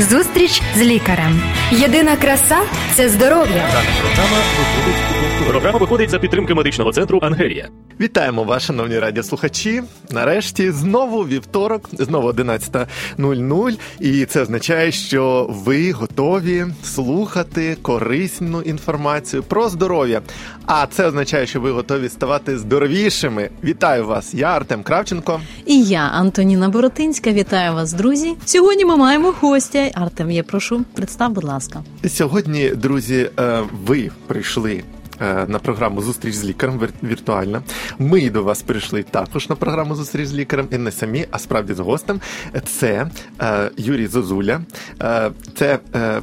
[0.00, 1.42] Зустріч з лікарем.
[1.70, 2.58] Єдина краса
[2.94, 3.46] це здоров'я.
[3.72, 7.68] Дана програма виходить програма виходить за підтримки медичного центру Ангелія.
[8.00, 9.82] Вітаємо вас, шановні радіослухачі.
[10.10, 13.78] Нарешті знову вівторок, знову 11.00.
[14.00, 20.20] І це означає, що ви готові слухати корисну інформацію про здоров'я.
[20.66, 23.50] А це означає, що ви готові ставати здоровішими.
[23.64, 24.34] Вітаю вас!
[24.34, 25.40] Я Артем Кравченко.
[25.66, 28.34] І я, Антоніна Боротинська, вітаю вас, друзі.
[28.44, 29.90] Сьогодні ми маємо гостя.
[29.94, 31.82] Артем, я прошу, представ, будь ласка.
[32.08, 34.82] Сьогодні, друзі, е, ви прийшли.
[35.20, 37.62] Е, На програму Зустріч з лікарем віртуальна.
[37.98, 41.74] Ми до вас прийшли також на програму Зустріч з лікарем і не самі, а справді
[41.74, 42.20] з гостем.
[42.66, 44.60] Це е, Юрій Зозуля,
[45.02, 45.78] е, це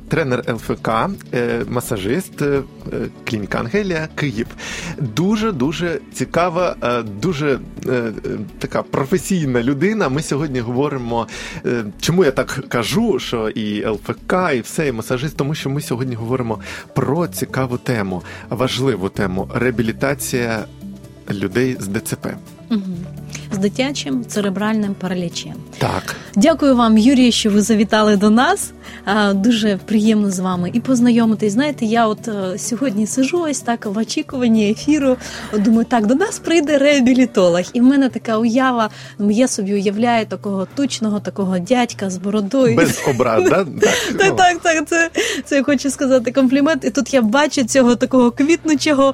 [0.08, 0.89] тренер ЛФК,
[1.67, 2.41] масажист,
[3.30, 4.48] клініка Ангелія, Київ.
[4.98, 6.75] Дуже дуже цікава,
[7.22, 7.59] дуже
[8.59, 10.09] така професійна людина.
[10.09, 11.27] Ми сьогодні говоримо,
[11.66, 15.81] е, чому я так кажу, що і ЛФК, і все, і масажист, тому що ми
[15.81, 16.59] сьогодні говоримо
[16.94, 20.66] про цікаву тему, важливу тему реабілітація
[21.31, 22.27] людей з ДЦП.
[22.72, 22.81] Угу.
[23.52, 25.53] З дитячим церебральним паралічем.
[25.77, 26.16] Так.
[26.38, 28.72] Дякую вам, Юрій, що ви завітали до нас.
[29.33, 31.53] Дуже приємно з вами і познайомитись.
[31.53, 35.17] Знаєте, я от е, сьогодні сижу ось так в очікуванні ефіру.
[35.58, 38.89] Думаю, так до нас прийде реабілітолог, і в мене така уява.
[39.19, 42.75] ну, Я собі уявляю такого тучного, такого дядька з бородою.
[42.75, 43.66] Без образ, да?
[44.17, 45.09] Так, так, так, це,
[45.45, 46.86] це я хочу сказати комплімент.
[46.86, 49.14] І тут я бачу цього такого квітнучого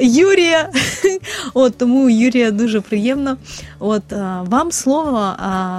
[0.00, 0.70] Юрія.
[1.54, 3.36] От тому Юрія дуже приємно.
[3.78, 4.02] От
[4.44, 5.32] вам слово.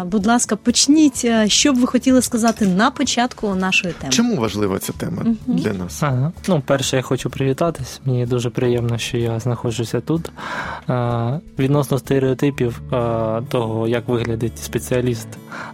[0.06, 1.26] Будь ласка, почніть.
[1.26, 4.14] а, Що б ви хотіли сказати на початку нашої теми?
[4.14, 5.38] Чому важлива ця тема Мгм.
[5.48, 6.04] для нас?
[6.04, 6.32] Ага.
[6.48, 8.02] Ну, перше, я хочу привітатись.
[8.06, 10.30] Мені дуже приємно, що я знаходжуся тут.
[10.90, 15.28] Е, відносно стереотипів е, того, як виглядить спеціаліст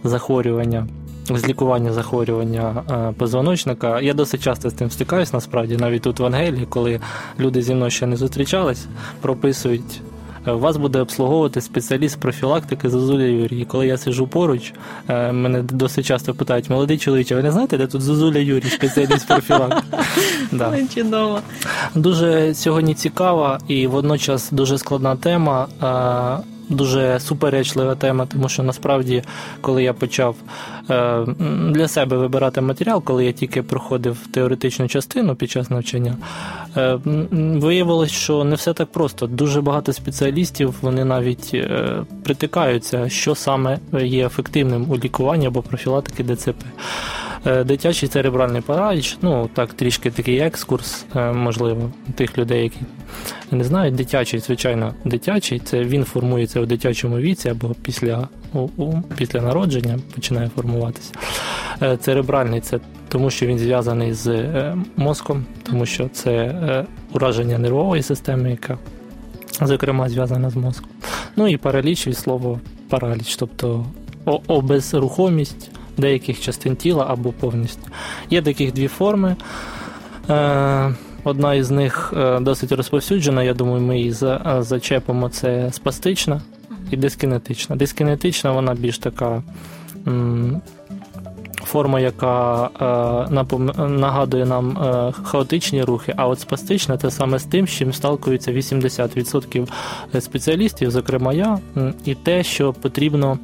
[0.04, 0.86] захворювання.
[1.30, 4.00] З лікування захворювання е, позвоночника.
[4.00, 7.00] Я досить часто з цим стикаюсь, насправді, навіть тут в Ангелії, коли
[7.40, 8.86] люди зі мною ще не зустрічались,
[9.20, 10.00] прописують.
[10.46, 13.60] Е, Вас буде обслуговувати спеціаліст профілактики Зозуля Юрій.
[13.60, 14.72] І коли я сижу поруч,
[15.08, 19.28] е, мене досить часто питають, молодий чоловіче, ви не знаєте, де тут Зозуля Юрій, спеціаліст
[19.28, 19.82] профілактики?
[20.52, 20.78] Да.
[20.94, 21.40] Чудово.
[21.94, 25.68] Дуже сьогодні цікава і водночас дуже складна тема.
[26.72, 29.22] Дуже суперечлива тема, тому що насправді,
[29.60, 30.36] коли я почав
[30.90, 31.26] е,
[31.70, 36.16] для себе вибирати матеріал, коли я тільки проходив теоретичну частину під час навчання,
[36.76, 36.98] е,
[37.32, 39.26] виявилось, що не все так просто.
[39.26, 46.24] Дуже багато спеціалістів вони навіть е, притикаються, що саме є ефективним у лікуванні або профілактики
[46.24, 46.64] ДЦП.
[47.46, 52.78] Е, Дитячий церебральний параліч, ну так трішки такий екскурс, е, можливо, тих людей, які
[53.50, 58.28] не знають, дитячий, звичайно, дитячий, це він формується у дитячому віці або після,
[59.16, 61.12] після народження починає формуватися.
[61.82, 64.48] Е, Церебральний це тому, що він зв'язаний з
[64.96, 68.78] мозком, тому що це ураження нервової системи, яка,
[69.62, 70.88] зокрема, зв'язана з мозком.
[71.36, 73.86] Ну і параліч від слова параліч, тобто
[74.46, 77.86] обезрухомість деяких частин тіла або повністю.
[78.30, 79.36] Є таких дві форми.
[80.30, 80.94] Е,
[81.24, 85.28] Одна із них е, досить розповсюджена, я думаю, ми її е, зачепимо.
[85.28, 86.40] Це спастична
[86.90, 87.76] і дискінетична.
[87.76, 89.42] Дискінетична вона більш така
[91.64, 92.64] форма, яка
[93.30, 97.92] е, нагадує нам е, хаотичні рухи, а от спастична це саме з тим, з чим
[97.92, 99.68] сталкуються 80%
[100.20, 101.58] спеціалістів, зокрема я,
[102.04, 103.38] і те, що потрібно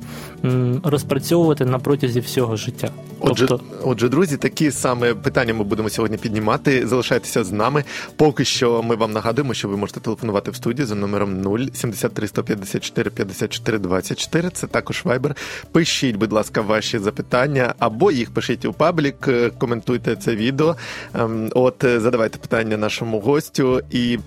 [0.84, 2.90] розпрацьовувати на протязі всього життя.
[3.20, 6.86] Отже, Тобто, отже, друзі, такі саме питання ми будемо сьогодні піднімати.
[6.86, 7.84] Залишайтеся з нами.
[8.16, 12.28] Поки що ми вам нагадуємо, що ви можете телефонувати в студію за номером 0 73
[12.28, 14.50] 154 54 24.
[14.50, 15.36] Це також Viber.
[15.72, 20.76] Пишіть, будь ласка, ваші запитання або їх пишіть у паблік, е, коментуйте це відео.
[21.14, 24.18] Ем, От е, задавайте питання нашому гостю і.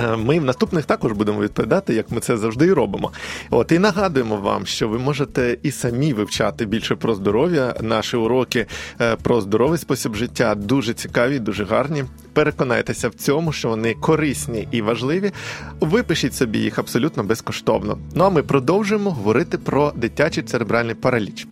[0.00, 3.12] Е, Ми в наступних також будемо відповідати, як ми це завжди і робимо.
[3.50, 7.74] От і нагадуємо вам, що ви можете і самі вивчати більше про здоров'я.
[7.80, 8.66] Наші уроки
[9.00, 12.04] е, про здоровий спосіб життя дуже цікаві, дуже гарні.
[12.34, 15.32] Переконайтеся в цьому, що вони корисні і важливі.
[15.80, 17.98] Випишіть собі їх абсолютно безкоштовно.
[18.14, 21.46] Ну а ми продовжуємо говорити про дитячий церебральний параліч.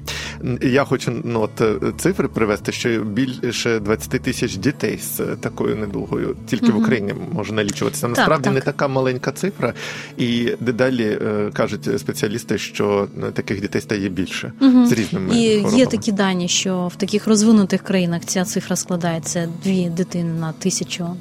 [0.62, 6.36] Я хочу ну, от, е, цифри привести, що більше 20 тисяч дітей з такою недугою
[6.46, 8.08] тільки в Україні може налічуватися.
[8.08, 8.54] Насправді так.
[8.54, 9.74] не така маленька цифра,
[10.16, 14.86] і дедалі е, кажуть спеціалісти, що е, таких дітей стає більше Мгм.
[14.86, 15.78] з різними І хворобами.
[15.78, 20.71] є такі дані, що в таких розвинутих країнах ця цифра складається дві дитини на тисячу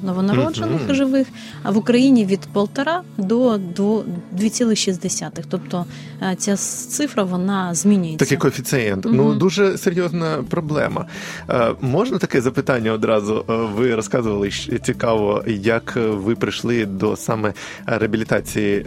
[0.02, 0.94] новонароджених Мгм.
[0.94, 1.26] живих,
[1.62, 4.04] а в Україні від полтора до, до
[4.38, 5.44] 2,6.
[5.48, 5.84] Тобто
[6.22, 8.24] е, ця цифра вона змінюється.
[8.24, 9.06] Такий коефіцієнт.
[9.10, 11.06] Ну дуже серйозна проблема.
[11.50, 13.44] Е, можна таке запитання одразу?
[13.50, 14.50] Е, ви розказували
[14.82, 17.52] цікаво, як ви прийшли до саме
[17.86, 18.86] реабілітації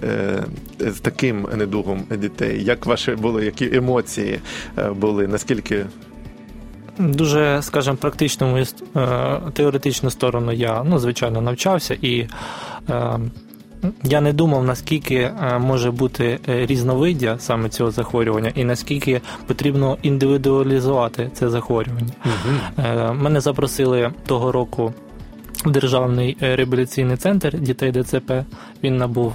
[0.80, 2.64] з таким недугом дітей?
[2.64, 4.40] Як ваші були, які емоції
[4.96, 5.28] були?
[5.28, 5.86] Наскільки
[7.00, 8.66] Дуже, скажімо, практичному і
[8.96, 12.28] е, теоретичну сторону я, ну, звичайно, навчався, і
[12.90, 13.20] е,
[14.04, 21.30] я не думав, наскільки е, може бути різновиддя саме цього захворювання, і наскільки потрібно індивідуалізувати
[21.34, 22.14] це захворювання.
[22.26, 23.14] Угу.
[23.14, 24.94] Мене запросили того року.
[25.66, 28.32] в Державний реабілітаційний центр дітей ДЦП
[28.84, 29.34] він набув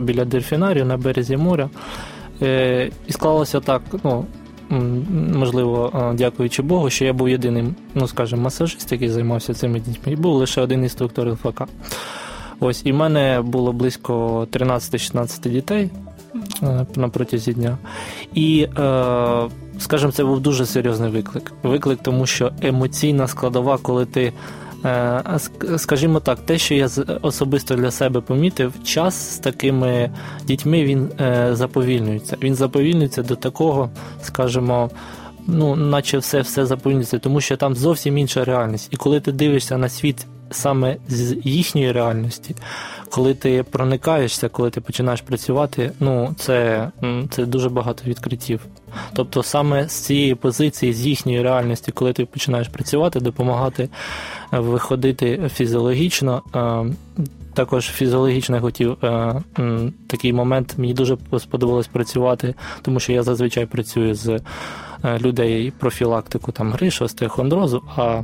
[0.00, 1.70] біля дельфінарію на березі моря.
[3.06, 4.24] І склалося так, ну,
[5.34, 10.16] можливо, дякуючи Богу, що я був єдиним, ну скажімо, масажист, який займався цими дітьми, і
[10.16, 11.62] був лише один інструктор ЛФК.
[12.60, 15.90] Ось, і в мене було близько 13-16 дітей
[16.62, 17.78] е, на протязі дня.
[18.34, 19.48] І, е,
[19.78, 21.52] скажімо, це був дуже серйозний виклик.
[21.62, 24.32] Виклик, тому що емоційна складова, коли ти.
[24.84, 25.22] Е,
[25.76, 26.88] скажімо так, те, що я
[27.22, 30.10] особисто для себе помітив, час з такими
[30.44, 31.08] дітьми він
[31.52, 32.36] заповільнюється.
[32.42, 33.90] Він заповільнюється до такого,
[34.22, 34.90] скажімо,
[35.46, 38.88] ну, наче все все заповільнюється, тому що там зовсім інша реальність.
[38.92, 42.56] І коли ти дивишся на світ саме з їхньої реальності,
[43.10, 46.88] коли ти проникаєшся, коли ти починаєш працювати, ну це,
[47.30, 48.60] це дуже багато відкриттів.
[49.12, 53.88] Тобто саме з цієї позиції, з їхньої реальності, коли ти починаєш працювати, допомагати
[54.52, 56.42] е, виходити фізіологічно.
[56.54, 56.84] Е,
[57.54, 59.42] також фізіологічно я хотів е,
[60.06, 60.74] такий момент.
[60.76, 64.40] Мені дуже сподобалось працювати, тому що я зазвичай працюю з
[65.20, 68.22] людей профілактику там гришу, остеохондрозу, а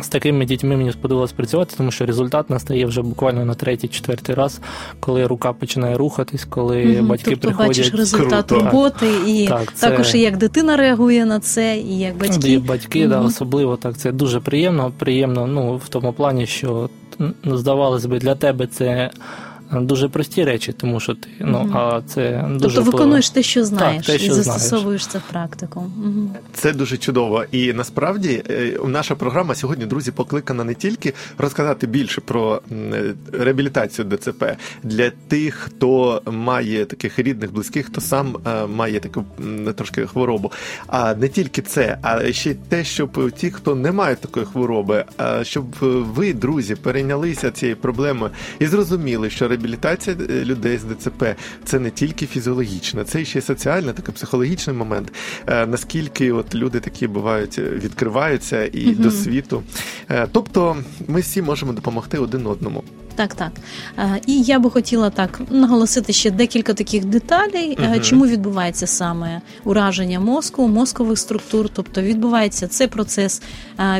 [0.00, 4.60] з такими дітьми мені сподобалось працювати, тому що результат настає вже буквально на третій-четвертий раз,
[5.00, 7.68] коли рука починає рухатись, коли угу, батьки тобто приходять.
[7.68, 8.64] бачиш результат Круто.
[8.64, 9.90] роботи, і так, це...
[9.90, 12.52] також і як дитина реагує на це, і як батьки.
[12.52, 13.08] І батьки, угу.
[13.08, 13.96] да, особливо так.
[13.96, 14.92] Це дуже приємно.
[14.98, 16.90] Приємно, ну в тому плані, що
[17.44, 19.10] ну, здавалось би, для тебе це
[19.80, 21.78] дуже прості речі, тому що ти ну угу.
[21.78, 25.22] а це дуже тобто виконуєш те, що знаєш, так, те, що і застосовуєш це в
[25.30, 25.80] практику.
[25.80, 26.30] Угу.
[26.54, 27.44] Це дуже чудово.
[27.52, 34.08] І насправді е, наша програма сьогодні, друзі, покликана не тільки розказати більше про е, реабілітацію
[34.08, 34.44] ДЦП
[34.82, 39.24] для тих, хто має таких рідних, близьких, хто сам е, має таку
[39.76, 40.52] трошки хворобу.
[40.86, 45.04] А не тільки це, а ще й те, щоб ті, хто не має такої хвороби,
[45.42, 45.64] щоб
[46.14, 51.24] ви, друзі, перейнялися цією проблемою і зрозуміли, що реабілітація реабілітація е, людей з ДЦП
[51.64, 55.12] це не тільки фізіологічна, це ще й соціальний, такий психологічний момент.
[55.46, 59.02] Е, наскільки от люди такі бувають, е, відкриваються і угу.
[59.02, 59.62] до світу.
[60.32, 60.76] Тобто
[61.08, 62.84] ми всі можемо допомогти один одному.
[63.14, 63.52] Так, так.
[64.26, 70.20] І я би хотіла так наголосити ще декілька таких деталей, uh чому відбувається саме ураження
[70.20, 71.68] мозку, мозкових структур.
[71.72, 73.42] Тобто відбувається цей процес,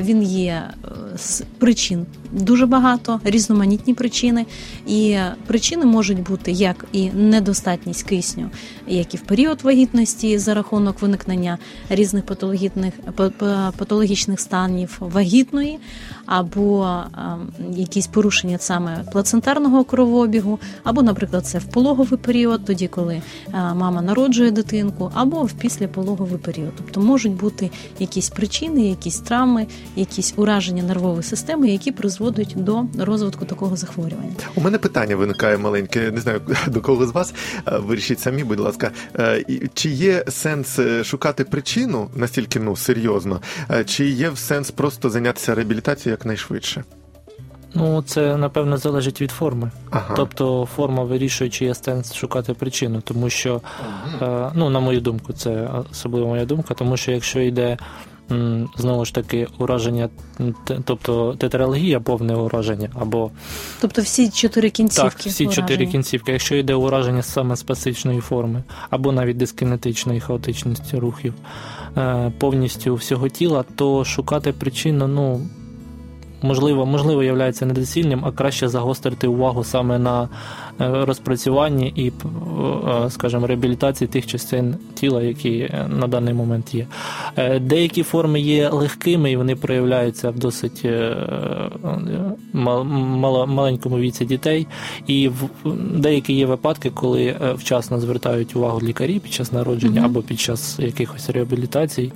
[0.00, 0.70] він є
[1.16, 4.46] з причин дуже багато, різноманітні причини.
[4.86, 8.50] І причини можуть бути як і недостатність кисню,
[8.86, 11.58] як і в період вагітності за рахунок виникнення
[11.88, 12.94] різних патологічних
[13.76, 15.78] патологічних станів вагітної,
[16.26, 16.98] або
[17.76, 24.50] якісь порушення саме плацентарного кровообігу, або, наприклад, це в пологовий період, тоді коли мама народжує
[24.50, 26.72] дитинку, або в післяпологовий період.
[26.76, 32.84] Тобто можуть бути якісь причини, якісь травми, якісь ураження нервової системи, які призводять призводить до
[32.98, 34.34] розвитку такого захворювання.
[34.54, 36.10] У мене питання виникає маленьке.
[36.10, 37.34] Не знаю до кого з вас
[37.66, 43.40] е, вирішіть самі, будь ласка, е, чи є сенс е, шукати причину настільки ну серйозно,
[43.86, 46.84] чи є сенс просто зайнятися реабілітацією якнайшвидше?
[47.74, 49.70] Ну, це напевно залежить від форми.
[49.90, 50.14] Ага.
[50.16, 53.60] Тобто форма вирішує, чи є сенс шукати причину, тому що,
[54.20, 54.52] ага.
[54.54, 57.78] ну, на мою думку, це особливо моя думка, тому що якщо йде
[58.76, 60.08] знову ж таки ураження,
[60.84, 63.30] тобто тетралогія, повне ураження, або
[63.80, 65.10] тобто всі чотири кінцівки.
[65.10, 65.68] Так, всі ураження.
[65.68, 66.32] чотири кінцівки.
[66.32, 71.34] Якщо йде ураження саме спасичної форми, або навіть дискінетичної хаотичності рухів
[71.96, 75.40] е, повністю всього тіла, то шукати причину, ну
[76.42, 80.28] можливо, можливо, являється недоцільним, а краще загострити увагу саме на
[80.90, 86.86] розпрацюванні і, е, скажімо, реабілітації тих частин тіла, які е, на даний момент є.
[87.60, 90.86] Деякі форми є легкими і вони проявляються в досить
[93.46, 94.66] маленькому віці дітей.
[95.06, 95.48] І в
[95.94, 101.30] деякі є випадки, коли вчасно звертають увагу лікарі під час народження або під час якихось
[101.30, 102.12] реабілітацій,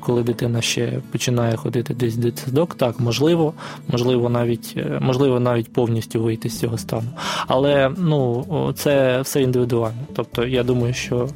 [0.00, 3.54] коли дитина ще починає ходити десь дитсадок, так можливо,
[3.88, 7.08] можливо, навіть е, можливо навіть повністю вийти з цього стану.
[7.46, 9.98] Але ну це все індивідуально.
[10.16, 11.28] Тобто, я думаю, що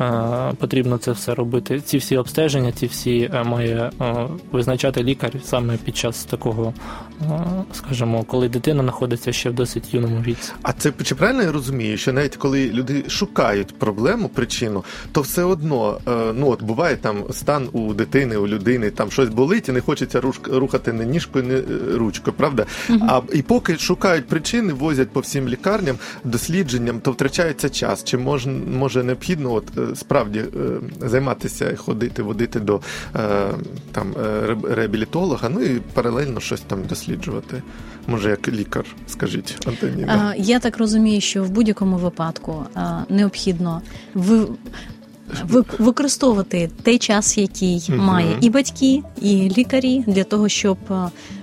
[0.00, 1.80] е, потрібно це все робити.
[1.80, 6.74] Ці всі обстеження, ці всі е, має е, визначати лікар саме під час такого,
[7.20, 7.24] е,
[7.72, 10.52] скажімо, коли дитина знаходиться ще в досить юному віці.
[10.62, 15.44] А це чи правильно я розумію, що навіть коли люди шукають проблему, причину, то все
[15.44, 19.72] одно е, ну от буває там стан у дитини, у людини, там щось болить і
[19.72, 21.62] не хочеться рухати не ніжкою, не
[21.96, 22.66] ручкою, правда?
[22.88, 25.91] А і поки шукають причини, возять по всім лікарням,
[26.24, 28.04] дослідженням, то втрачається час.
[28.04, 28.46] Чи мож,
[28.78, 30.48] може необхідно от е, справді е,
[31.08, 32.80] займатися, ходити, водити до
[33.16, 33.48] е,
[33.92, 34.14] там
[34.70, 37.62] реабілітолога, ну і паралельно щось там досліджувати.
[38.06, 40.34] Може, як лікар, скажіть, Антоніна.
[40.38, 42.64] Я так розумію, що в будь-якому випадку
[43.08, 43.82] необхідно
[44.14, 44.46] ви.
[45.48, 50.78] ви- Використовувати той час, який має і батьки, і лікарі, для того, щоб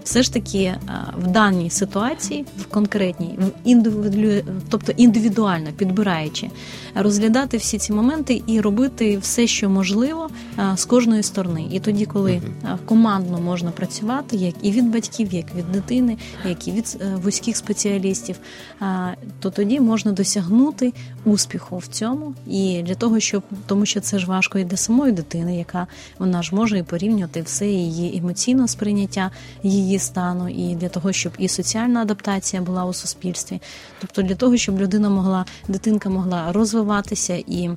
[0.10, 0.76] все ж таки
[1.18, 6.50] в даній ситуації, в конкретній, в індивіду, тобто індивідуально підбираючи,
[6.96, 10.30] розглядати всі ці моменти і робити все, що можливо,
[10.76, 11.66] з кожної сторони.
[11.72, 12.42] І тоді, коли
[12.86, 17.58] командно можна працювати, як і від батьків, як від дитини, як і від е, вузьких
[17.58, 18.36] спеціалістів,
[19.40, 20.94] то тоді можна досягнути
[21.26, 22.34] успіху в цьому.
[22.48, 25.88] І для того, щоб тому, що це ж важко і для самої дитини, яка
[26.20, 29.32] вона ж може і порівнювати все її емоційне сприйняття
[29.64, 33.62] її стану, і для того, щоб і соціальна адаптація була у суспільстві.
[34.02, 37.70] Тобто для того, щоб людина могла, дитинка могла розвиватися і.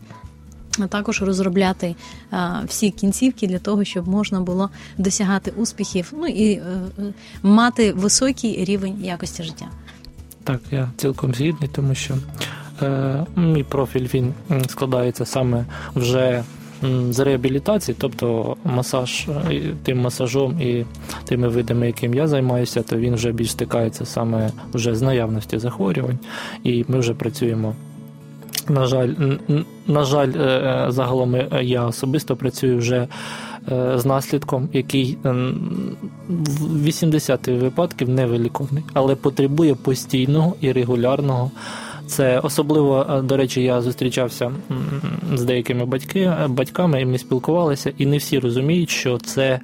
[0.78, 1.94] А також розробляти
[2.30, 6.62] а, всі кінцівки для того, щоб можна було досягати успіхів, ну і е,
[6.98, 7.02] е,
[7.42, 9.66] мати високий рівень якості життя.
[10.44, 12.14] Так, я цілком згідний, тому що
[12.82, 14.34] е, мій профіль він
[14.68, 15.64] складається саме
[15.94, 16.44] вже
[17.10, 20.84] з реабілітації, тобто масаж е, тим масажом і
[21.24, 26.18] тими видами, яким я займаюся, то він вже більш стикається саме вже з наявності захворювань,
[26.64, 27.74] і ми вже працюємо.
[28.68, 29.14] На жаль,
[29.86, 33.08] на жаль, е, е, загалом я особисто працюю вже
[33.94, 35.18] з наслідком, який
[36.28, 41.50] в 80 випадків невиліковний, але потребує постійного і регулярного.
[42.06, 44.52] Це особливо, е, до речі, я зустрічався
[45.34, 49.60] з деякими батьки, е, батьками, і ми спілкувалися, і не всі розуміють, що це.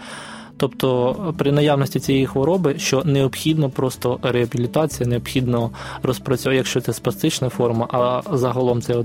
[0.59, 5.71] Тобто при наявності цієї хвороби, що необхідно просто реабілітація, необхідно
[6.03, 9.05] розпрацьовувати, якщо це спастична форма, а загалом це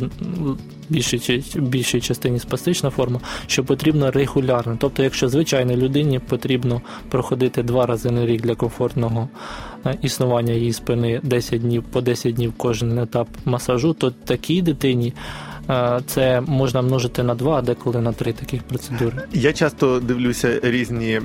[0.90, 4.78] більшій, більшій частині спастична форма, що потрібно регулярно.
[4.80, 9.30] Тобто, якщо звичайній людині потрібно проходити два рази на рік для комфортного
[9.86, 15.14] е, існування її спини 10 днів по 10 днів кожен етап масажу, то такій дитині
[16.06, 19.18] це можна множити на два, а деколи на три таких процедури.
[19.34, 21.22] Я часто дивлюся різні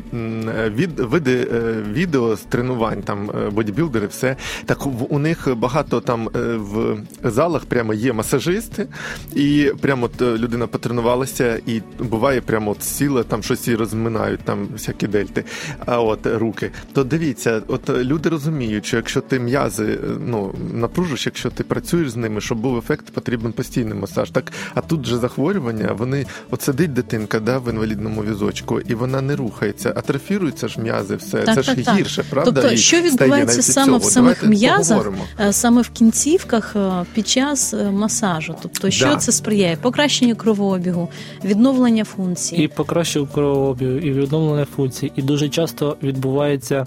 [0.68, 4.37] від, види е, відео з тренувань, там е, бодібілдери, все.
[4.66, 8.87] Так у них багато там е, в залах прямо є масажисти,
[9.35, 15.07] і прямо людина потренувалася, і буває прямо от сіла, там щось і розминають, там всякі
[15.07, 15.45] дельти,
[15.87, 16.71] а от руки.
[16.92, 22.16] То дивіться, от люди розуміють, що якщо ти м'язи ну, напружиш, якщо ти працюєш з
[22.16, 24.27] ними, щоб був ефект, потрібен постійний масаж.
[24.32, 29.20] Так, а тут же захворювання, вони от сидить дитинка да, в інвалідному візочку, і вона
[29.20, 31.42] не рухається, атрофіруються ж м'язи, все.
[31.42, 31.97] Так, це ж так, так.
[31.99, 32.52] гірше, правда?
[32.62, 33.99] Тобто, що відбувається саме цього.
[33.99, 35.25] в самих Давайте м'язах, поговоримо.
[35.40, 38.54] е, саме в кінцівках е, під час е, масажу?
[38.62, 39.16] Тобто, що Да.
[39.16, 39.76] це сприяє?
[39.82, 41.08] Покращенню кровообігу,
[41.44, 42.56] відновлення функцій.
[42.56, 45.12] І покращив кровообіг, і відновлення функцій.
[45.16, 46.87] І дуже часто відбувається,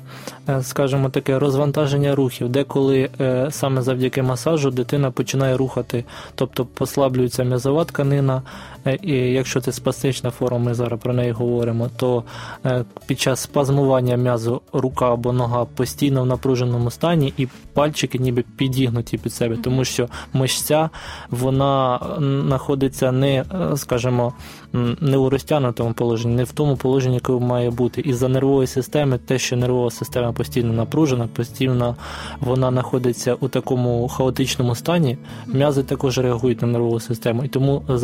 [0.62, 3.10] скажімо таке, розвантаження рухів, деколи
[3.52, 6.04] саме завдяки масажу дитина починає рухати,
[6.36, 8.42] тобто послаблюється м'язова тканина.
[8.86, 12.24] е, І якщо це спастична форма, ми зараз про неї говоримо, то
[12.66, 18.44] е, під час спазмування м'язу рука або нога постійно в напруженому стані, і пальчики ніби
[18.58, 20.90] підігнуті під себе, тому що мишця
[21.30, 24.34] вона знаходиться не, е, скажімо,
[24.74, 28.02] не у розтягнутому положенні, не в тому положенні, яке має бути.
[28.02, 31.96] І за нервової системи, те, що нервова система постійно напружена, постійно
[32.40, 37.44] вона знаходиться у такому хаотичному стані, м'язи також реагують на нервову систему.
[37.44, 37.98] І тому е,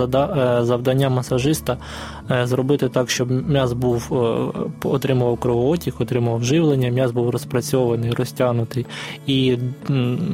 [0.64, 1.78] завдання масажиста
[2.32, 8.86] е, зробити так, щоб м'яз був е, отримував кровоотік, отримував живлення, м'яз був розпрацьований, розтягнутий.
[9.28, 9.58] І,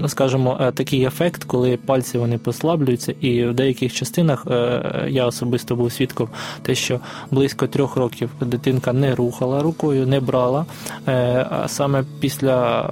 [0.07, 4.47] скажімо, такий ефект, коли пальці вони послаблюються, і в деяких частинах
[5.07, 6.22] я особисто був свідком
[6.61, 6.99] те, що
[7.31, 10.65] близько трьох років дитинка не рухала рукою, не брала.
[11.07, 12.89] Е, А саме після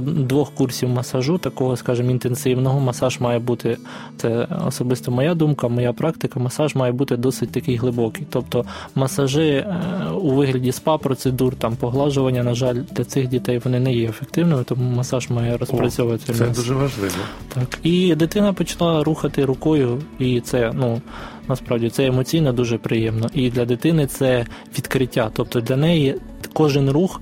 [0.00, 3.78] двох курсів масажу, такого, скажімо, інтенсивного, масаж має бути,
[4.16, 8.26] це особисто моя думка, моя практика, масаж має бути досить такий глибокий.
[8.30, 8.64] Тобто
[8.94, 9.76] масажі е,
[10.20, 14.96] у вигляді спа-процедур, там поглажування, на жаль, для цих дітей вони не є ефективними, тому
[14.96, 16.56] масаж має розпрацьовувати Це м'яз.
[16.56, 17.14] дуже важливо.
[17.54, 17.78] Так.
[17.82, 21.00] І дитина почала рухати рукою, і це, ну,
[21.48, 23.30] Насправді це емоційно дуже приємно.
[23.34, 24.46] І для дитини це
[24.78, 25.30] відкриття.
[25.34, 26.14] Тобто для неї
[26.52, 27.20] кожен рух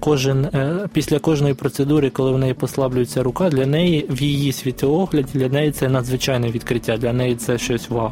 [0.00, 5.28] кожен е, після кожної процедури, коли в неї послаблюється рука, для неї в її світоогляді
[5.34, 6.96] для неї це надзвичайне відкриття.
[6.96, 8.10] Для неї це щось вау.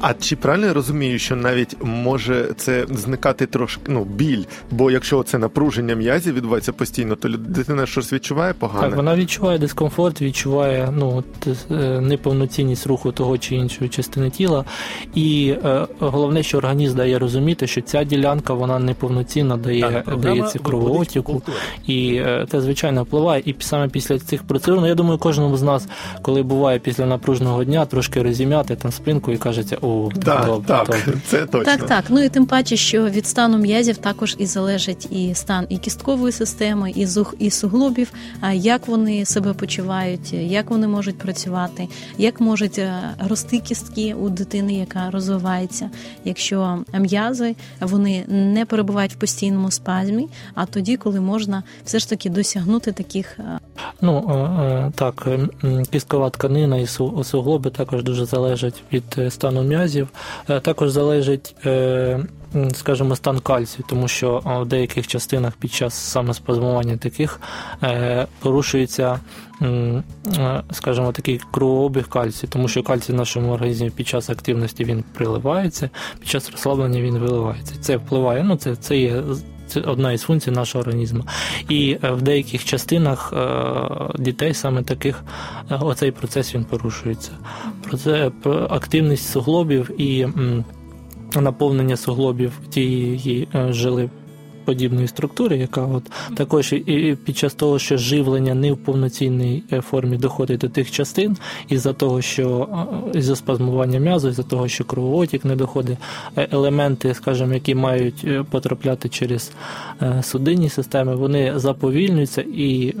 [0.00, 4.44] А чи правильно я розумію, що навіть може це зникати трошки ну біль?
[4.70, 8.88] Бо якщо це напруження м'язів відбувається постійно, то дитина щось відчуває погано?
[8.88, 11.24] Так, вона відчуває дискомфорт, відчуває ну
[11.70, 14.64] е, неповноцінність руху того чи іншої частини тіла,
[15.14, 20.58] і е, головне, що організм дає розуміти, що ця ділянка вона неповноцінна дає так, дається
[20.58, 21.42] кровоотік фізику,
[21.86, 23.42] і е, це звичайно впливає.
[23.46, 25.88] І саме після цих процедур, ну я думаю, кожному з нас,
[26.22, 30.86] коли буває після напруженого дня, трошки розім'яти там спинку і кажеться, о, так, добре, так,
[30.86, 31.20] добре.
[31.26, 31.64] це точно.
[31.64, 32.04] Так, так.
[32.08, 36.32] Ну і тим паче, що від стану м'язів також і залежить і стан і кісткової
[36.32, 41.88] системи, і зух, і суглобів, а як вони себе почувають, як вони можуть працювати,
[42.18, 42.94] як можуть е,
[43.28, 45.90] рости кістки у дитини, яка розвивається,
[46.24, 52.30] якщо м'язи вони не перебувають в постійному спазмі, а тоді, коли можна все ж таки
[52.30, 53.38] досягнути таких.
[53.38, 53.58] Е,
[54.00, 55.28] ну е, так,
[55.90, 56.86] кісткова тканина і
[57.24, 60.08] суглоби також дуже залежать від стану м'язів.
[60.62, 61.54] Також залежить
[62.74, 67.40] скажімо, стан кальцію, тому що в деяких частинах під час саме спазмування таких
[67.82, 69.20] е, порушується,
[70.72, 75.90] скажімо, такий кровообіг кальцію, тому що кальцій в нашому організмі під час активності він приливається,
[76.20, 77.74] під час розслаблення він виливається.
[77.80, 79.22] Це впливає, ну це, це є.
[79.80, 81.24] Одна із функцій нашого організму.
[81.68, 83.48] І е, в деяких частинах е,
[84.18, 85.24] дітей саме таких
[85.70, 87.30] оцей процес він порушується.
[87.88, 90.26] Про це про активність суглобів і
[91.36, 94.10] наповнення суглобів тієї е, жили.
[94.64, 96.02] Подібної структури, яка от
[96.36, 100.90] також і під час того, що живлення не в повноцінній е, формі доходить до тих
[100.90, 101.36] частин,
[101.68, 102.68] із-за того, що
[103.14, 105.98] е, із-за спазмування м'язу, із-за того, що кровоотік не доходить,
[106.36, 109.52] елементи, скажімо, які мають потрапляти через
[110.22, 112.94] судинні системи, вони заповільнюються і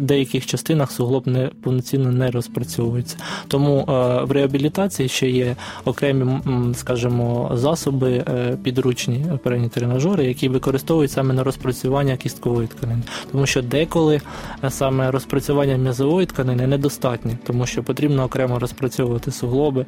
[0.00, 3.16] деяких частинах суглоб не повноцінно не розпрацьовується.
[3.48, 6.40] Тому е, в реабілітації ще є окремі,
[6.74, 13.62] скажімо, засоби е, підручні оперені тренажери, які використовують саме на розпрацювання кісткової тканини, тому що
[13.62, 14.20] деколи
[14.64, 19.86] е, саме розпрацювання м'язової тканини недостатнє, тому що потрібно окремо розпрацьовувати суглоби,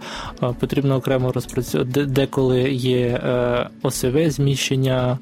[0.60, 3.20] потрібно окремо розпрацьовувати деколи є
[3.82, 5.18] осеве зміщення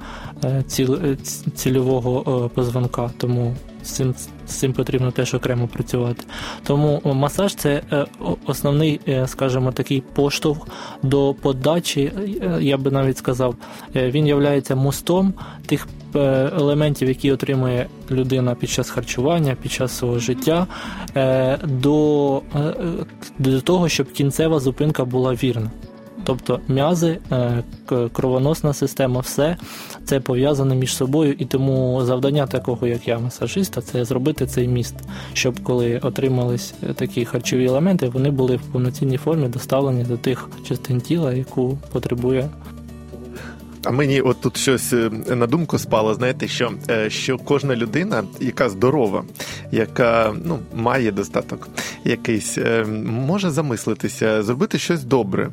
[1.55, 3.57] цільового позвонка, тому
[3.93, 4.15] цим
[4.47, 6.25] цим потрібно теж окремо працювати.
[6.63, 8.07] Тому масаж це е,
[8.47, 10.67] основний, е, скажімо, такий поштовх
[11.03, 13.55] до подачі, е, я би навіть сказав,
[13.95, 15.35] він є мостом
[15.67, 20.67] тих елементів, які отримує людина під час харчування, під час свого життя,
[21.65, 22.43] до,
[23.39, 25.71] до того, щоб кінцева зупинка була вірна.
[26.29, 27.63] Тобто м'язи, е,
[28.13, 29.57] кровоносна система, все
[30.05, 34.95] це пов'язане між собою, і тому завдання такого, як я, масажиста, це зробити цей міст,
[35.33, 41.01] щоб коли отримались такі харчові елементи, вони були в повноцінній формі доставлені до тих частин
[41.01, 42.49] тіла, яку потребує.
[43.85, 48.25] А мені от тут щось е, на думку спало, знаєте, що е, що кожна людина,
[48.41, 49.25] яка здорова,
[49.73, 51.69] яка ну має достаток
[52.05, 52.59] якийсь,
[53.05, 55.51] може замислитися, зробити щось добре.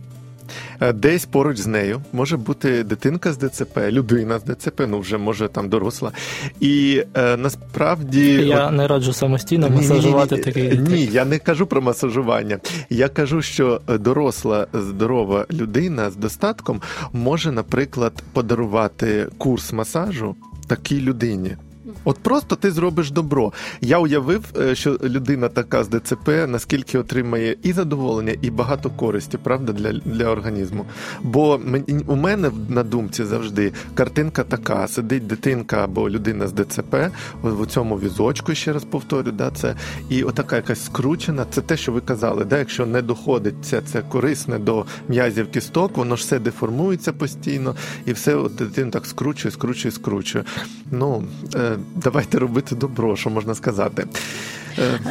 [0.81, 5.17] Е, десь поруч з нею може бути дитинка з ДЦП, людина з ДЦП, ну вже
[5.17, 6.11] може там доросла.
[6.59, 8.73] І е, насправді я от...
[8.73, 10.77] не раджу самостійно масажувати такий.
[10.77, 12.59] Ні, я не кажу про масажування.
[12.89, 16.81] Я кажу, що доросла здорова людина з достатком
[17.13, 20.35] може, наприклад, подарувати курс масажу
[20.67, 21.55] такій людині.
[22.03, 23.53] От просто ти зробиш добро.
[23.81, 29.37] Я уявив, е, що людина така з ДЦП наскільки отримає і задоволення, і багато користі,
[29.37, 30.85] правда, для для організму.
[31.21, 31.59] Бо
[32.07, 36.95] у мене на думці завжди картинка така: сидить дитинка або людина з ДЦП
[37.43, 39.75] в цьому візочку, ще раз повторю, да, це
[40.09, 41.45] і отака якась скручена.
[41.51, 42.45] Це те, що ви казали.
[42.45, 47.75] Да, Якщо не доходить це, це корисне до м'язів кісток, воно ж все деформується постійно,
[48.05, 50.43] і все от дитина так скручує, скручує, скручує.
[50.91, 51.23] Ну,
[51.55, 54.07] е, давайте робити добро, що можна сказати.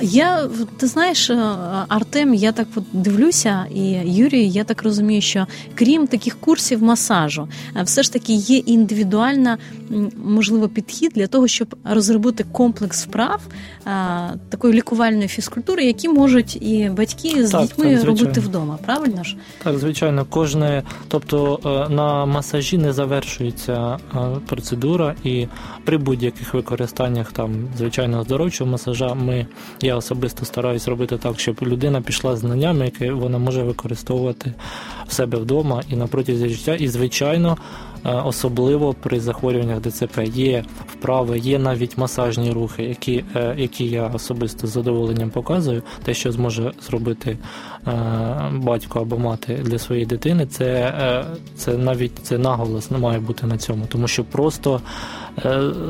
[0.03, 1.37] Я ти знаєш, е,
[1.89, 7.49] Артем, я так от дивлюся, і Юрій, я так розумію, що крім таких курсів масажу,
[7.77, 9.59] е, все ж таки є індивідуальна,
[10.25, 13.41] можливо, підхід для того, щоб розробити комплекс вправ
[13.87, 13.91] е,
[14.49, 18.79] такої лікувальної фізкультури, які можуть і батьки з так, дітьми так, робити вдома.
[18.87, 19.37] Правильно ж?
[19.63, 23.99] Так, звичайно, кожне, тобто на масажі не завершується
[24.47, 25.47] процедура, і
[25.85, 29.47] при будь-яких використаннях там звичайно здоровчого масажа ми
[29.81, 34.53] я особисто стараюсь робити так, щоб людина пішла з знаннями, які вона може використовувати
[35.09, 36.75] в себе вдома і на протязі життя.
[36.75, 37.57] І, звичайно,
[38.07, 44.07] е, особливо при захворюваннях ДЦП є вправи, є навіть масажні рухи, які, е, які я
[44.07, 45.83] особисто з задоволенням показую.
[46.05, 47.39] Те, що зможе зробити
[47.87, 47.91] е,
[48.53, 51.25] батько або мати для своєї дитини, це,
[51.57, 54.81] це навіть це наголос не має бути на цьому, тому що просто,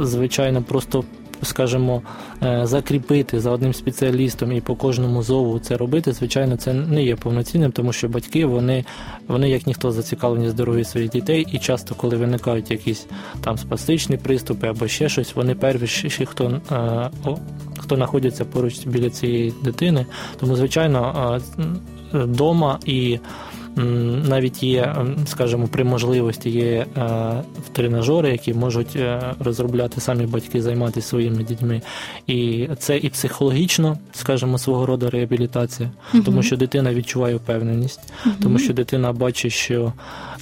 [0.00, 1.05] звичайно, просто.
[1.45, 2.03] Скажімо,
[2.43, 7.17] е, закріпити за одним спеціалістом і по кожному зову це робити, звичайно, це не є
[7.17, 8.85] повноцінним, тому що батьки вони,
[9.29, 13.07] вони як ніхто зацікавлені здоров'ю своїх дітей, і часто, коли виникають якісь
[13.41, 17.11] там спастичні приступи або ще щось, вони перші, хто е,
[17.79, 20.07] хто знаходиться поруч біля цієї дитини.
[20.41, 21.41] Тому, звичайно,
[22.13, 23.19] вдома і
[23.77, 24.95] навіть є,
[25.27, 27.33] скажімо, при можливості є е,
[27.73, 31.83] тренажери, які можуть е, розробляти самі батьки, займатися своїми дітьми.
[32.27, 36.23] І це і психологічно, скажімо, свого роду реабілітація, угу.
[36.25, 38.35] тому що дитина відчуває впевненість, угу.
[38.43, 39.93] тому що дитина бачить, що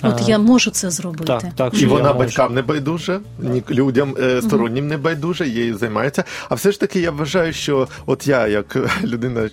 [0.03, 1.25] от е, я можу це зробити.
[1.25, 6.25] Так, так, І вона батькам не байдуже, ні людям стороннім не байдуже, її займається.
[6.49, 9.51] А все ж таки я вважаю, що от я, як людина,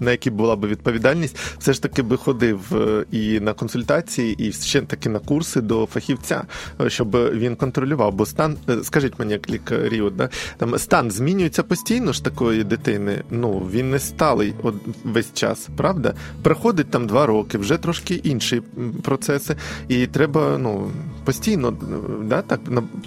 [0.00, 2.60] на якій була би відповідальність, все ж таки би ходив
[3.12, 6.42] і на консультації, і ще таки на курси до фахівця,
[6.86, 8.14] щоб він контролював.
[8.14, 13.22] Бо стан, е, скажіть мені, як лікарі, да, там стан змінюється постійно ж такої дитини.
[13.30, 14.54] Ну він не сталий
[15.04, 16.14] весь час, правда?
[16.42, 18.62] Проходить там два роки, вже трошки інші
[19.02, 19.56] процеси,
[19.88, 20.90] і треба ну
[21.30, 21.74] постійно
[22.22, 22.60] да, так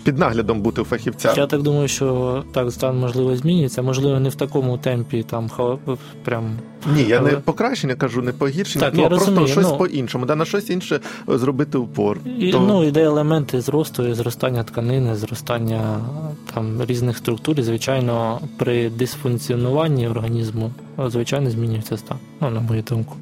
[0.03, 1.33] під наглядом бути у фахівця.
[1.37, 5.51] Я так думаю, що так стан можливо змінюється, можливо, не в такому темпі, там
[6.23, 6.57] прям.
[6.95, 7.31] Ні, я Але...
[7.31, 8.85] не покращення кажу, не погіршення.
[8.85, 12.17] Так, ну, я просто розумію, щось ну, по-іншому, да, на щось інше зробити упор.
[12.39, 12.59] І, То...
[12.59, 15.99] Ну, іде елементи зросту, і зростання тканини, зростання
[16.53, 20.71] там різних структур, і, звичайно, при дисфункціонуванні організму,
[21.07, 23.15] звичайно, змінюється стан, ну, на мою думку.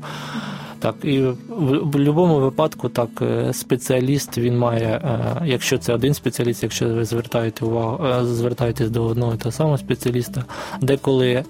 [0.81, 6.13] Так, і в, в будь-якому випадку так е, спеціаліст він має, е, якщо це один
[6.13, 10.45] спеціаліст, якщо ви звертаєте увагу, е, звертаєтесь до одного і того самого спеціаліста,
[10.81, 11.43] деколи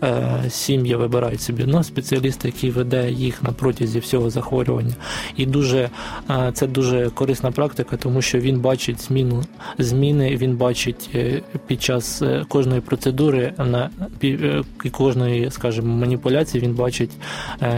[0.50, 4.96] сім'я вибирають собі одного спеціаліста, який веде їх на протязі всього захворювання.
[5.38, 5.90] І дуже
[6.54, 9.44] це дуже корисна практика, тому що він бачить зміну
[9.78, 11.10] зміни, він бачить
[11.68, 13.90] під час кожної процедури на
[14.84, 17.12] і кожної, скажімо, маніпуляції, він бачить,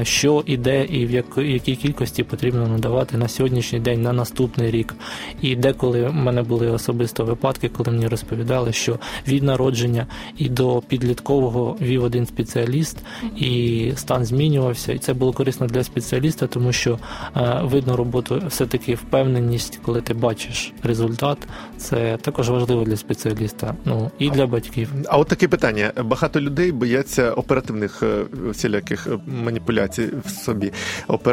[0.04, 4.96] що іде і в як якій кількості потрібно надавати на сьогоднішній день, на наступний рік.
[5.42, 10.82] І деколи в мене були особисто випадки, коли мені розповідали, що від народження і до
[10.88, 12.98] підліткового вів один спеціаліст,
[13.38, 14.94] і стан змінювався.
[14.94, 17.00] І це було корисно для спеціаліста, тому що
[17.38, 21.38] е, видно роботу, все-таки впевненість, коли ти бачиш результат,
[21.78, 23.76] це також важливо для спеціаліста.
[23.86, 24.90] Ну і для батьків.
[25.08, 30.72] А от таке питання: багато людей бояться оперативних е, всіляких е, маніпуляцій в собі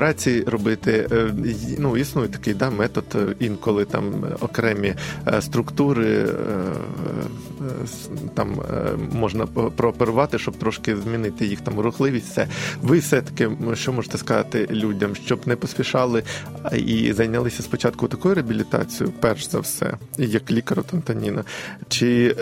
[0.00, 1.08] операції робити.
[1.12, 1.34] Е,
[1.78, 4.04] ну, існує такий да, метод, е, інколи там
[4.40, 4.94] окремі
[5.28, 6.26] е, структури
[8.34, 8.62] там
[9.12, 12.26] можна прооперувати, щоб трошки змінити їх там рухливість.
[12.26, 12.46] Все.
[12.82, 16.22] Ви все-таки що можете сказати людям, щоб не поспішали
[16.72, 21.44] і зайнялися спочатку такою реабілітацією, перш за все, як лікар от Антоніна,
[21.88, 22.36] чи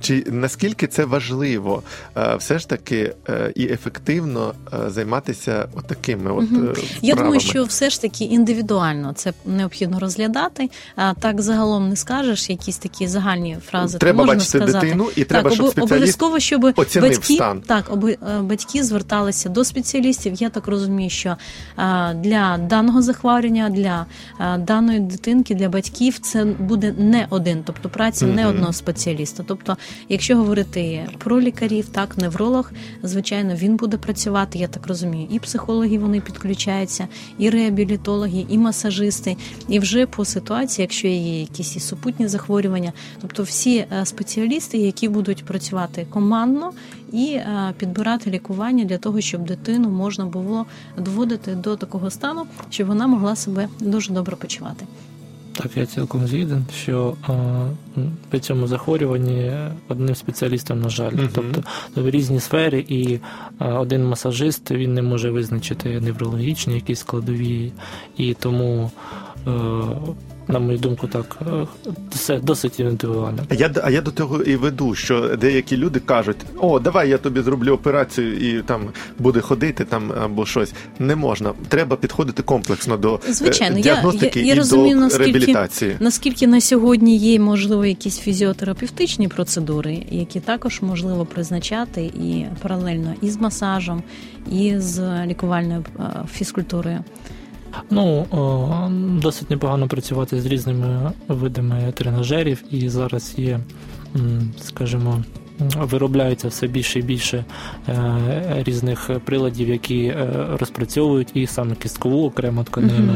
[0.00, 1.82] чи наскільки це важливо
[2.38, 3.14] все ж таки
[3.54, 4.54] і ефективно
[4.86, 6.66] займатися такими от угу.
[7.02, 10.70] я думаю, що все ж таки індивідуально це необхідно розглядати.
[10.96, 13.98] А так загалом не скажеш якісь такі загальні фрази.
[13.98, 14.86] Треба можна бачити сказати.
[14.86, 16.60] дитину, і треба, так, щоб спеціаліст обов'язково, щоб
[17.00, 17.60] батьки стан.
[17.66, 20.34] так, об, е, батьки зверталися до спеціалістів.
[20.34, 21.36] Я так розумію, що
[21.76, 24.06] а, для даного захворювання, для
[24.38, 28.34] а, даної дитинки, для батьків це буде не один, тобто праці угу.
[28.34, 29.44] не одного спеціаліста.
[29.46, 29.76] Тобто,
[30.08, 32.72] якщо говорити про лікарів, так невролог,
[33.02, 34.58] звичайно, він буде працювати.
[34.58, 39.36] Я так розумію, і психолог психологи вони підключаються, і реабілітологи, і масажисти.
[39.68, 45.08] І вже по ситуації, якщо є якісь і супутні захворювання, тобто всі е, спеціалісти, які
[45.08, 46.72] будуть працювати командно
[47.12, 50.66] і е, підбирати лікування для того, щоб дитину можна було
[50.98, 54.86] доводити до такого стану, щоб вона могла себе дуже добре почувати.
[55.62, 57.32] Так, я цілком згіден, що а,
[58.28, 59.52] при цьому захворюванні
[59.88, 61.28] одним спеціалістом, на жаль, uh-huh.
[61.34, 61.62] тобто
[61.96, 63.18] в різні сфери, і
[63.58, 67.72] а, один масажист він не може визначити неврологічні якісь складові,
[68.16, 68.90] і тому
[69.46, 69.50] е,
[70.50, 71.66] на мою думку, так е,
[72.10, 73.42] все досить індивідуально.
[73.50, 77.40] Я, а я до того і веду, що деякі люди кажуть: о, давай я тобі
[77.40, 78.80] зроблю операцію і там
[79.18, 80.72] буде ходити там або щось.
[80.98, 81.52] Не можна.
[81.68, 85.96] Треба підходити комплексно до е, Звичайно, я- діагностики я- я і розумію, до наскільки- реабілітації.
[86.00, 93.30] Наскільки на сьогодні є, можливо, якісь фізіотерапевтичні процедури, які також можливо призначати і паралельно і
[93.30, 94.02] з масажем,
[94.52, 97.04] і з лікувальною е, фізкультурою.
[97.90, 98.26] Ну
[99.22, 103.60] досить непогано працювати з різними видами тренажерів, і зараз є,
[104.60, 105.24] скажімо,
[105.60, 107.44] виробляється все більше і більше
[107.88, 108.16] е,
[108.64, 110.28] різних приладів, які е,
[110.60, 113.12] розпрацьовують і саме кісткову окремо тканину.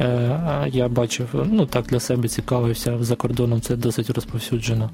[0.00, 4.90] Е, Я бачив, ну так для себе цікавився за кордоном, це досить розповсюджено.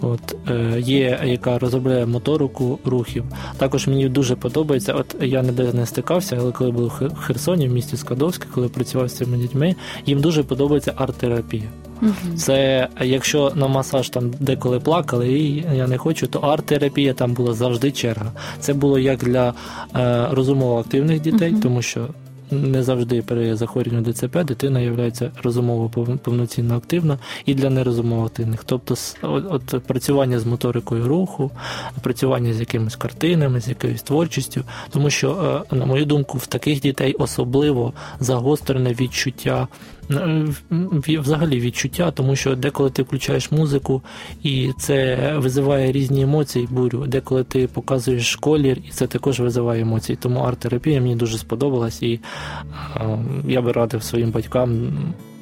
[0.00, 0.36] От
[0.78, 3.24] є, яка розробляє моторику рухів.
[3.58, 4.92] Також мені дуже подобається.
[4.92, 9.08] От я ніде не стикався, але коли був в Херсоні, в місті Скадовське, коли працював
[9.08, 9.74] з цими дітьми,
[10.06, 11.64] їм дуже подобається арт-терапія.
[12.00, 12.36] Мгм.
[12.36, 17.52] Це якщо на масаж там деколи плакали, і я не хочу, то арт-терапія там була
[17.52, 18.32] завжди черга.
[18.60, 19.54] Це було як для
[19.96, 21.60] е, розумово активних дітей, Мгм.
[21.60, 22.08] тому що
[22.50, 25.88] не завжди при захворюванні ДЦП дитина є розумово
[26.22, 28.64] повноцінно активна і для нерозумово активних.
[28.64, 31.50] Тобто от, от працювання з моторикою руху,
[32.02, 36.80] працювання з якимись картинами, з якоюсь творчістю, тому що, е, на мою думку, в таких
[36.80, 39.68] дітей особливо загострене відчуття.
[40.10, 40.44] Е,
[41.08, 44.02] Взагалі відчуття, тому що деколи ти включаєш музику,
[44.42, 47.06] і це визиває різні емоції, бурю.
[47.06, 50.18] Деколи ти показуєш колір, і це також визиває емоції.
[50.22, 52.20] Тому арт-терапія мені дуже сподобалась, і
[52.96, 54.92] е, я би радив своїм батькам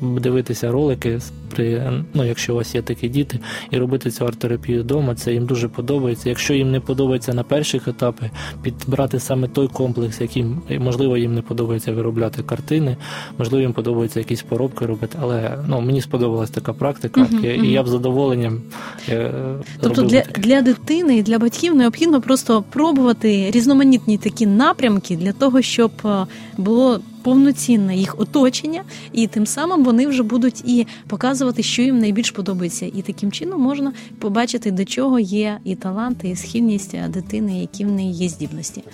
[0.04, 1.18] дивитися ролики
[1.54, 3.38] при ну, якщо у вас є такі діти,
[3.70, 5.14] і робити цю арт-терапію вдома.
[5.14, 6.28] Це їм дуже подобається.
[6.28, 8.30] Якщо їм не подобається на перших етапах,
[8.62, 12.96] підбрати саме той комплекс, яким можливо їм не подобається виробляти картини,
[13.38, 15.18] можливо, їм подобається якісь поробки робити.
[15.22, 17.64] Але ну мені сподобалась така практика, Мгм, і, і мгм.
[17.70, 18.60] я б задоволенням.
[19.08, 19.32] е,
[19.80, 20.40] Тобто для, таке.
[20.40, 26.26] для дитини і для батьків необхідно просто пробувати різноманітні такі напрямки для того, щоб е,
[26.58, 28.82] було повноцінне їх оточення,
[29.12, 32.86] і тим самим вони вже будуть і показувати, що їм найбільш подобається.
[32.86, 37.90] І таким чином можна побачити, до чого є і таланти, і схильність дитини, які в
[37.90, 38.84] неї є здібності.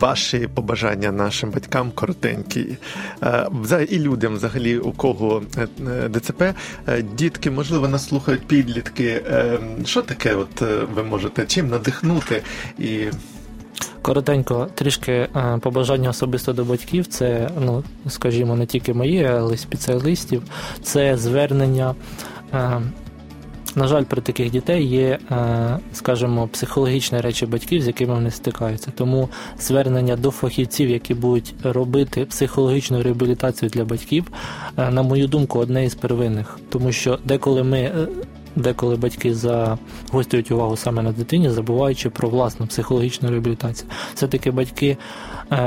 [0.00, 2.66] Ваші побажання нашим батькам коротенькі.
[3.22, 6.42] Е, І людям, взагалі, у кого е, е, ДЦП,
[7.16, 9.22] дітки, можливо, нас слухають підлітки.
[9.84, 10.62] Що таке, от
[10.94, 12.42] ви можете чим надихнути?
[12.78, 12.98] І
[14.02, 17.06] Коротенько, трішки е, побажання особисто до батьків.
[17.06, 20.42] Це, ну скажімо, не тільки мої, але й спеціалістів.
[20.82, 21.94] Це звернення.
[22.54, 22.80] е,
[23.74, 28.90] На жаль, при таких дітей є, е, скажімо, психологічні речі батьків, з якими вони стикаються.
[28.94, 34.24] Тому звернення до фахівців, які будуть робити психологічну реабілітацію для батьків,
[34.76, 37.92] на мою думку, одне із первинних, тому що деколи ми.
[38.56, 43.90] Деколи батьки загострюють увагу саме на дитині, забуваючи про власну психологічну реабілітацію.
[44.14, 44.96] Все-таки батьки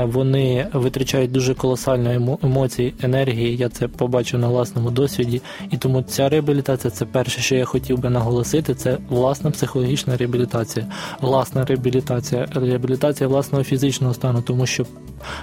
[0.04, 3.56] вони витрачають дуже колосально емо- емоцій, енергії.
[3.56, 5.42] Я це побачив на власному досвіді.
[5.70, 10.86] І тому ця реабілітація це перше, що я хотів би наголосити, це власна психологічна реабілітація,
[11.20, 14.86] власна реабілітація, реабілітація власного фізичного стану, тому що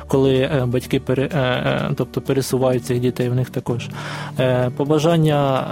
[0.07, 3.89] коли е, батьки пере, е, е, тобто пересувають цих дітей, в них також
[4.39, 5.63] Е, побажання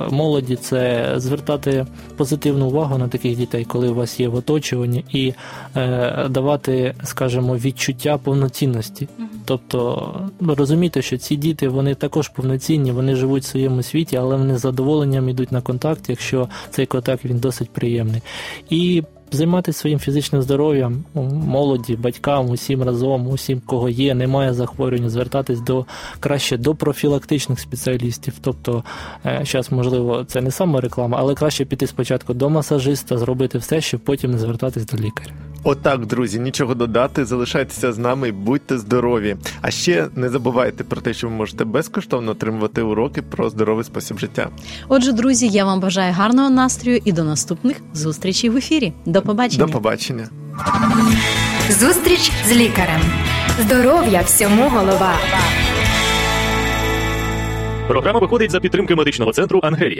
[0.00, 5.04] е, молоді це звертати позитивну увагу на таких дітей, коли у вас є в оточуванні,
[5.12, 5.32] і
[5.76, 7.87] е, давати, скажімо, відчуття
[8.18, 9.08] повноцінності.
[9.44, 14.36] Тобто ну, розуміти, що ці діти вони також повноцінні, вони живуть в своєму світі, але
[14.36, 18.22] вони з задоволенням йдуть на контакт, якщо цей контакт він досить приємний.
[18.70, 21.04] І Займатися своїм фізичним здоров'ям,
[21.46, 25.86] молоді, батькам, усім разом, усім, кого є, немає захворювання, звертатись до
[26.20, 28.34] краще до профілактичних спеціалістів.
[28.40, 28.84] Тобто,
[29.24, 34.00] зараз, можливо, це не саме реклама, але краще піти спочатку до масажиста, зробити все, щоб
[34.00, 35.32] потім не звертатись до лікаря.
[35.64, 37.24] Отак, друзі, нічого додати.
[37.24, 39.36] Залишайтеся з нами будьте здорові.
[39.60, 44.18] А ще не забувайте про те, що ви можете безкоштовно отримувати уроки про здоровий спосіб
[44.18, 44.48] життя.
[44.88, 48.92] Отже, друзі, я вам бажаю гарного настрою і до наступних зустрічей в ефірі.
[49.18, 49.66] До побачення.
[49.66, 50.28] До побачення.
[51.70, 53.00] Зустріч з лікарем.
[53.60, 55.12] Здоров'я всьому голова.
[57.88, 59.96] Програма виходить за підтримки медичного центру Ангелія.